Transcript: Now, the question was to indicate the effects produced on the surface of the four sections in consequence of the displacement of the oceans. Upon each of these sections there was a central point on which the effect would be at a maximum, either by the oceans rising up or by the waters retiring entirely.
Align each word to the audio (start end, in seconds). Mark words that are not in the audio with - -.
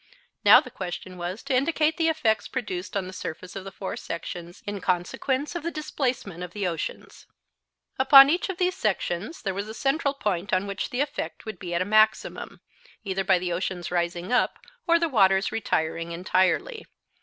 Now, 0.43 0.59
the 0.59 0.71
question 0.71 1.15
was 1.15 1.43
to 1.43 1.53
indicate 1.55 1.97
the 1.97 2.09
effects 2.09 2.47
produced 2.47 2.97
on 2.97 3.05
the 3.05 3.13
surface 3.13 3.55
of 3.55 3.63
the 3.63 3.71
four 3.71 3.95
sections 3.95 4.63
in 4.65 4.81
consequence 4.81 5.53
of 5.53 5.61
the 5.61 5.69
displacement 5.69 6.41
of 6.41 6.53
the 6.53 6.65
oceans. 6.65 7.27
Upon 7.99 8.27
each 8.27 8.49
of 8.49 8.57
these 8.57 8.73
sections 8.73 9.43
there 9.43 9.53
was 9.53 9.67
a 9.69 9.75
central 9.75 10.15
point 10.15 10.53
on 10.53 10.65
which 10.65 10.89
the 10.89 11.01
effect 11.01 11.45
would 11.45 11.59
be 11.59 11.75
at 11.75 11.83
a 11.83 11.85
maximum, 11.85 12.61
either 13.03 13.23
by 13.23 13.37
the 13.37 13.53
oceans 13.53 13.91
rising 13.91 14.31
up 14.33 14.57
or 14.87 14.95
by 14.95 14.99
the 15.01 15.07
waters 15.09 15.51
retiring 15.51 16.13
entirely. 16.13 16.87